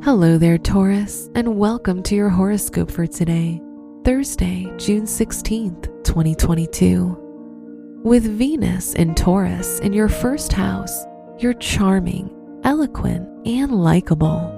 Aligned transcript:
Hello 0.00 0.38
there, 0.38 0.58
Taurus, 0.58 1.28
and 1.34 1.58
welcome 1.58 2.04
to 2.04 2.14
your 2.14 2.28
horoscope 2.28 2.88
for 2.88 3.04
today, 3.04 3.60
Thursday, 4.04 4.72
June 4.76 5.02
16th, 5.02 6.04
2022. 6.04 8.00
With 8.04 8.22
Venus 8.22 8.94
in 8.94 9.16
Taurus 9.16 9.80
in 9.80 9.92
your 9.92 10.08
first 10.08 10.52
house, 10.52 11.04
you're 11.38 11.52
charming, 11.54 12.30
eloquent, 12.62 13.28
and 13.44 13.72
likable. 13.72 14.54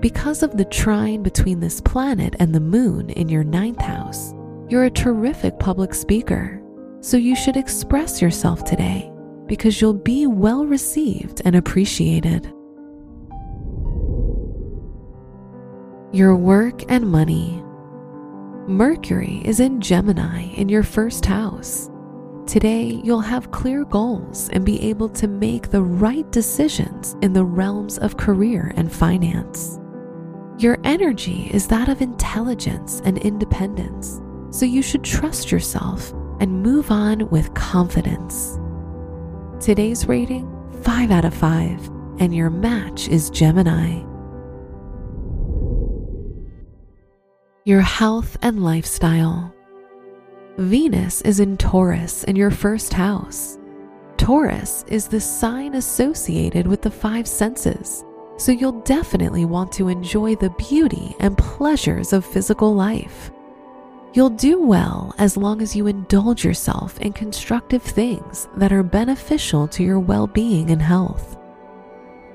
Because 0.00 0.42
of 0.42 0.58
the 0.58 0.66
trine 0.66 1.22
between 1.22 1.60
this 1.60 1.80
planet 1.80 2.36
and 2.38 2.54
the 2.54 2.60
moon 2.60 3.08
in 3.08 3.30
your 3.30 3.44
ninth 3.44 3.80
house, 3.80 4.34
you're 4.68 4.84
a 4.84 4.90
terrific 4.90 5.58
public 5.58 5.94
speaker, 5.94 6.62
so 7.00 7.16
you 7.16 7.34
should 7.34 7.56
express 7.56 8.20
yourself 8.20 8.64
today 8.64 9.10
because 9.46 9.80
you'll 9.80 9.94
be 9.94 10.26
well 10.26 10.66
received 10.66 11.40
and 11.46 11.56
appreciated. 11.56 12.52
Your 16.10 16.34
work 16.34 16.90
and 16.90 17.06
money. 17.10 17.62
Mercury 18.66 19.42
is 19.44 19.60
in 19.60 19.78
Gemini 19.78 20.44
in 20.54 20.70
your 20.70 20.82
first 20.82 21.26
house. 21.26 21.90
Today, 22.46 22.98
you'll 23.04 23.20
have 23.20 23.50
clear 23.50 23.84
goals 23.84 24.48
and 24.54 24.64
be 24.64 24.80
able 24.88 25.10
to 25.10 25.28
make 25.28 25.68
the 25.68 25.82
right 25.82 26.30
decisions 26.32 27.14
in 27.20 27.34
the 27.34 27.44
realms 27.44 27.98
of 27.98 28.16
career 28.16 28.72
and 28.76 28.90
finance. 28.90 29.78
Your 30.56 30.78
energy 30.82 31.50
is 31.52 31.68
that 31.68 31.90
of 31.90 32.00
intelligence 32.00 33.02
and 33.04 33.18
independence, 33.18 34.22
so 34.48 34.64
you 34.64 34.80
should 34.80 35.04
trust 35.04 35.52
yourself 35.52 36.14
and 36.40 36.62
move 36.62 36.90
on 36.90 37.28
with 37.28 37.52
confidence. 37.52 38.58
Today's 39.60 40.08
rating 40.08 40.48
5 40.84 41.10
out 41.10 41.26
of 41.26 41.34
5, 41.34 41.90
and 42.18 42.34
your 42.34 42.48
match 42.48 43.08
is 43.08 43.28
Gemini. 43.28 44.07
Your 47.68 47.82
health 47.82 48.38
and 48.40 48.64
lifestyle. 48.64 49.54
Venus 50.56 51.20
is 51.20 51.38
in 51.38 51.58
Taurus 51.58 52.24
in 52.24 52.34
your 52.34 52.50
first 52.50 52.94
house. 52.94 53.58
Taurus 54.16 54.86
is 54.88 55.06
the 55.06 55.20
sign 55.20 55.74
associated 55.74 56.66
with 56.66 56.80
the 56.80 56.90
five 56.90 57.28
senses, 57.28 58.06
so 58.38 58.52
you'll 58.52 58.80
definitely 58.84 59.44
want 59.44 59.70
to 59.72 59.88
enjoy 59.88 60.34
the 60.36 60.48
beauty 60.56 61.14
and 61.20 61.36
pleasures 61.36 62.14
of 62.14 62.24
physical 62.24 62.74
life. 62.74 63.30
You'll 64.14 64.30
do 64.30 64.62
well 64.62 65.14
as 65.18 65.36
long 65.36 65.60
as 65.60 65.76
you 65.76 65.88
indulge 65.88 66.46
yourself 66.46 66.98
in 67.02 67.12
constructive 67.12 67.82
things 67.82 68.48
that 68.56 68.72
are 68.72 68.82
beneficial 68.82 69.68
to 69.68 69.84
your 69.84 70.00
well 70.00 70.26
being 70.26 70.70
and 70.70 70.80
health. 70.80 71.36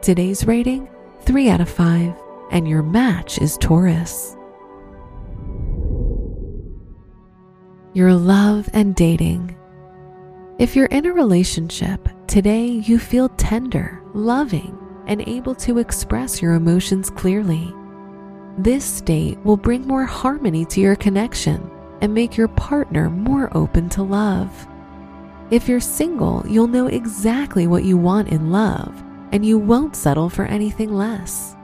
Today's 0.00 0.46
rating 0.46 0.88
3 1.20 1.50
out 1.50 1.60
of 1.60 1.68
5, 1.68 2.14
and 2.50 2.66
your 2.66 2.82
match 2.82 3.38
is 3.42 3.58
Taurus. 3.58 4.37
Your 7.94 8.12
love 8.14 8.68
and 8.72 8.94
dating. 8.94 9.56
If 10.58 10.76
you're 10.76 10.86
in 10.86 11.06
a 11.06 11.12
relationship, 11.12 12.08
today 12.26 12.66
you 12.66 12.98
feel 12.98 13.28
tender, 13.30 14.02
loving, 14.14 14.76
and 15.06 15.26
able 15.26 15.54
to 15.54 15.78
express 15.78 16.42
your 16.42 16.54
emotions 16.54 17.10
clearly. 17.10 17.72
This 18.58 18.84
state 18.84 19.38
will 19.44 19.56
bring 19.56 19.86
more 19.86 20.04
harmony 20.04 20.64
to 20.66 20.80
your 20.80 20.96
connection 20.96 21.70
and 22.00 22.12
make 22.12 22.36
your 22.36 22.48
partner 22.48 23.08
more 23.08 23.56
open 23.56 23.88
to 23.90 24.02
love. 24.02 24.66
If 25.50 25.68
you're 25.68 25.80
single, 25.80 26.44
you'll 26.46 26.66
know 26.66 26.88
exactly 26.88 27.66
what 27.66 27.84
you 27.84 27.96
want 27.96 28.28
in 28.28 28.50
love 28.50 29.02
and 29.32 29.44
you 29.44 29.58
won't 29.58 29.96
settle 29.96 30.28
for 30.28 30.44
anything 30.44 30.92
less. 30.92 31.56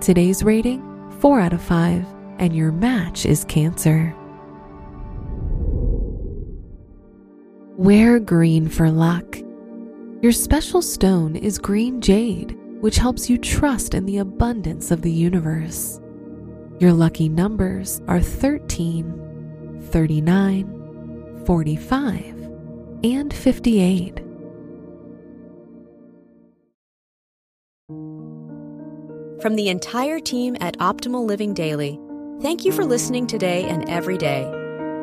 Today's 0.00 0.42
rating 0.42 0.82
4 1.20 1.40
out 1.40 1.52
of 1.52 1.60
5, 1.60 2.06
and 2.38 2.54
your 2.54 2.72
match 2.72 3.26
is 3.26 3.44
Cancer. 3.44 4.16
Wear 7.80 8.20
green 8.20 8.68
for 8.68 8.90
luck. 8.90 9.38
Your 10.20 10.32
special 10.32 10.82
stone 10.82 11.34
is 11.34 11.56
green 11.58 12.02
jade, 12.02 12.54
which 12.82 12.98
helps 12.98 13.30
you 13.30 13.38
trust 13.38 13.94
in 13.94 14.04
the 14.04 14.18
abundance 14.18 14.90
of 14.90 15.00
the 15.00 15.10
universe. 15.10 15.98
Your 16.78 16.92
lucky 16.92 17.30
numbers 17.30 18.02
are 18.06 18.20
13, 18.20 19.80
39, 19.80 21.42
45, 21.46 22.50
and 23.02 23.32
58. 23.32 24.18
From 29.40 29.54
the 29.56 29.70
entire 29.70 30.20
team 30.20 30.54
at 30.60 30.76
Optimal 30.80 31.24
Living 31.24 31.54
Daily, 31.54 31.98
thank 32.42 32.66
you 32.66 32.72
for 32.72 32.84
listening 32.84 33.26
today 33.26 33.64
and 33.64 33.88
every 33.88 34.18
day 34.18 34.59